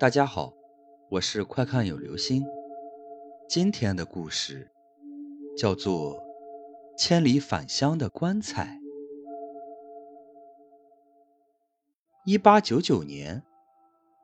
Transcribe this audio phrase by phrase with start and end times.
[0.00, 0.54] 大家好，
[1.10, 2.42] 我是快看有流星。
[3.46, 4.70] 今天的故事
[5.54, 6.16] 叫做
[6.96, 8.80] 《千里返乡的棺材》。
[12.24, 13.42] 一八九九年，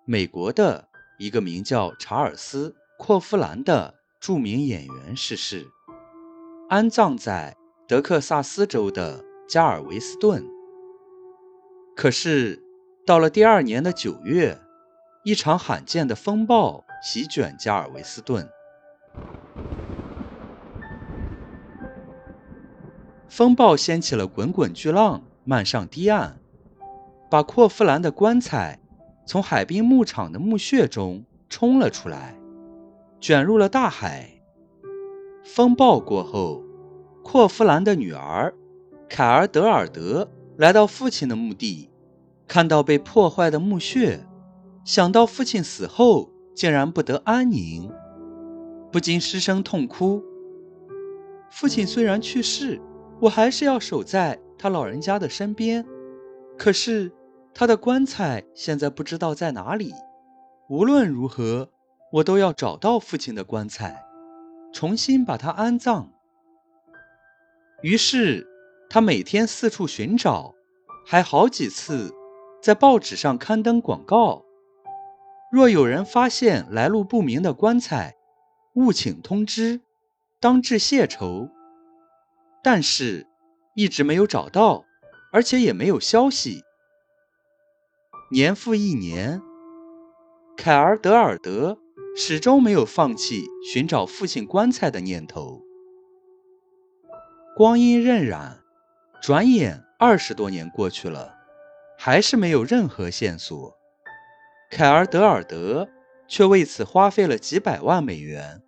[0.06, 5.66] 美国的一个名叫查尔斯·霍夫兰的著名演员逝世，
[6.70, 7.54] 安葬在
[7.86, 10.42] 德克萨斯州的加尔维斯顿。
[11.94, 12.62] 可是，
[13.04, 14.58] 到了第二年的九月。
[15.26, 18.48] 一场罕见的风暴席卷加尔维斯顿，
[23.28, 26.36] 风暴掀起了滚滚巨浪，漫上堤岸，
[27.28, 28.78] 把阔夫兰的棺材
[29.26, 32.36] 从海滨牧场的墓穴中冲了出来，
[33.20, 34.30] 卷入了大海。
[35.42, 36.62] 风暴过后，
[37.24, 38.54] 阔夫兰的女儿
[39.08, 41.90] 凯尔德尔德来到父亲的墓地，
[42.46, 44.20] 看到被破坏的墓穴。
[44.86, 47.92] 想到父亲死后竟然不得安宁，
[48.92, 50.22] 不禁失声痛哭。
[51.50, 52.80] 父亲虽然去世，
[53.20, 55.84] 我还是要守在他老人家的身边。
[56.56, 57.10] 可是
[57.52, 59.92] 他的棺材现在不知道在哪里。
[60.68, 61.68] 无论如何，
[62.12, 64.04] 我都要找到父亲的棺材，
[64.72, 66.12] 重新把他安葬。
[67.82, 68.46] 于是
[68.88, 70.54] 他每天四处寻找，
[71.04, 72.14] 还好几次
[72.62, 74.45] 在报纸上刊登广告。
[75.56, 78.14] 若有人发现来路不明的棺材，
[78.74, 79.80] 务请通知，
[80.38, 81.48] 当致谢酬。
[82.62, 83.26] 但是，
[83.74, 84.84] 一直没有找到，
[85.32, 86.62] 而且也没有消息。
[88.30, 89.40] 年复一年，
[90.58, 91.78] 凯尔德尔德
[92.14, 95.62] 始终没有放弃寻找父亲棺材的念头。
[97.56, 98.58] 光阴荏苒，
[99.22, 101.34] 转眼二十多年过去了，
[101.96, 103.74] 还是没有任何线索。
[104.68, 105.88] 凯尔德尔德
[106.26, 108.62] 却为此花费了几百万美元。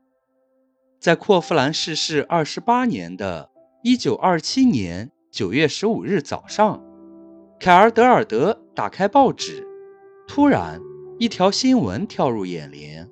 [1.01, 3.51] 在阔夫兰逝世二十八年的
[3.83, 6.83] 一九二七年九月十五日早上，
[7.59, 9.67] 凯尔德尔德打开报纸，
[10.27, 10.81] 突然
[11.19, 13.09] 一条新闻跳入眼帘：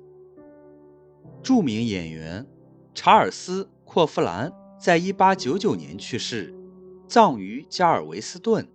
[1.43, 2.45] 著名演员
[2.93, 6.53] 查尔斯·阔夫兰在一八九九年去世，
[7.07, 8.67] 葬于加尔维斯顿。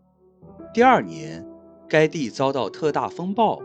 [0.74, 1.46] 第二年，
[1.88, 3.60] 该地遭到特大风暴。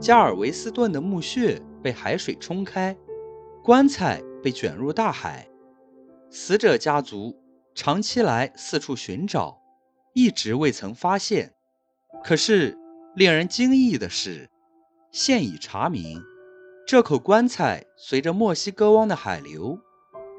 [0.00, 2.96] 加尔维斯顿的墓穴被海水冲开，
[3.64, 5.48] 棺材被卷入大海。
[6.30, 7.34] 死者家族
[7.74, 9.58] 长期来四处寻找，
[10.14, 11.54] 一直未曾发现。
[12.22, 12.78] 可是，
[13.14, 14.50] 令人惊异的是，
[15.10, 16.22] 现已查明，
[16.86, 19.78] 这口棺材随着墨西哥湾的海流，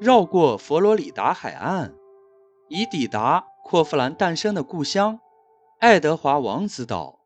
[0.00, 1.92] 绕过佛罗里达海岸，
[2.68, 5.18] 已抵达霍夫兰诞生的故乡——
[5.80, 7.19] 爱德华王子岛。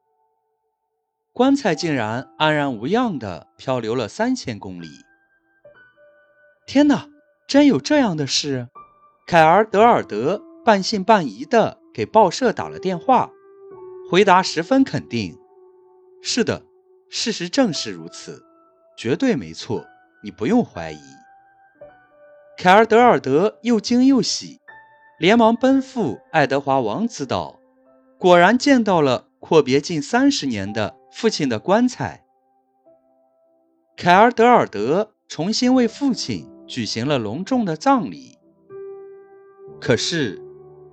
[1.37, 4.87] 棺材竟然安然无恙地漂流了三千公里！
[6.65, 7.09] 天哪，
[7.49, 8.69] 真有这样的事？
[9.27, 13.33] 凯尔德尔德半信半疑地给报社打了电话，
[14.09, 15.37] 回答十分肯定
[16.23, 16.63] ：“是的，
[17.11, 18.41] 事实正是如此，
[18.97, 19.85] 绝对没错，
[20.23, 21.01] 你不用怀疑。”
[22.57, 24.61] 凯尔德尔德又惊又喜，
[25.19, 27.59] 连忙奔赴爱德华王子岛，
[28.21, 30.95] 果然见到了阔别近三十年的。
[31.15, 32.25] 父亲的棺材，
[33.97, 38.37] 凯尔德尔德重新为父亲举行了隆重的葬礼。
[39.81, 40.43] 可是，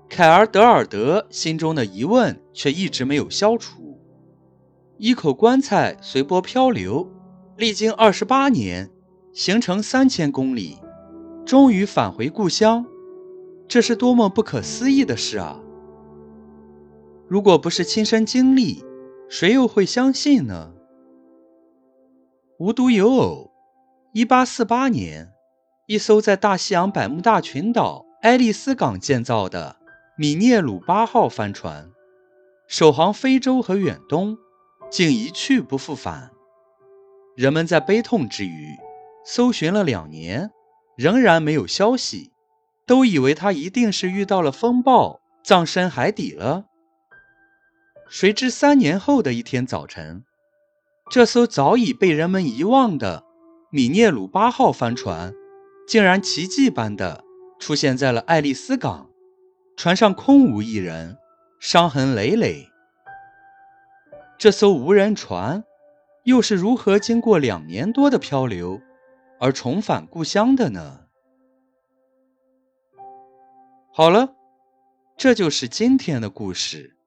[0.07, 3.99] 凯尔德尔德心中的疑问却一直没有消除：
[4.97, 7.11] 一口棺材随波漂流，
[7.57, 8.91] 历经二十八年，
[9.33, 10.77] 行程三千公里，
[11.43, 12.85] 终于返回故乡，
[13.67, 15.59] 这是多么不可思议的事啊！
[17.27, 18.85] 如果不是亲身经历，
[19.31, 20.73] 谁又会相信呢？
[22.59, 23.49] 无独有偶，
[24.11, 25.31] 一八四八年，
[25.87, 29.77] 一艘在大西洋百慕大群岛爱丽丝港建造的
[30.17, 31.89] 米涅鲁八号帆船，
[32.67, 34.37] 首航非洲和远东，
[34.89, 36.31] 竟一去不复返。
[37.37, 38.75] 人们在悲痛之余，
[39.23, 40.51] 搜寻了两年，
[40.97, 42.33] 仍然没有消息，
[42.85, 46.65] 都以为它一定是遇到了风暴，葬身海底了。
[48.11, 50.25] 谁知三年后的一天早晨，
[51.09, 53.23] 这艘早已被人们遗忘的
[53.69, 55.33] 米涅鲁八号帆船，
[55.87, 57.23] 竟然奇迹般的
[57.57, 59.09] 出现在了爱丽丝港。
[59.77, 61.17] 船上空无一人，
[61.57, 62.67] 伤痕累累。
[64.37, 65.63] 这艘无人船
[66.25, 68.81] 又是如何经过两年多的漂流
[69.39, 71.05] 而重返故乡的呢？
[73.93, 74.35] 好了，
[75.15, 76.97] 这就是今天的故事。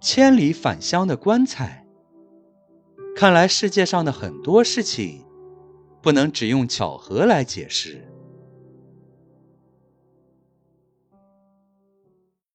[0.00, 1.84] 千里返乡的棺材。
[3.16, 5.24] 看来世界上的很多事情，
[6.00, 8.08] 不能只用巧合来解释。